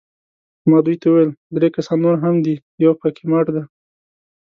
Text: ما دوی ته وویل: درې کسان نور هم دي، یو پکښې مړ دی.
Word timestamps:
ما 0.69 0.77
دوی 0.85 0.95
ته 1.01 1.05
وویل: 1.09 1.31
درې 1.55 1.67
کسان 1.75 1.97
نور 2.05 2.15
هم 2.23 2.35
دي، 2.45 2.55
یو 2.83 2.91
پکښې 2.99 3.25
مړ 3.31 3.45
دی. 3.55 3.63